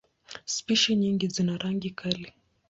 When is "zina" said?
1.27-1.57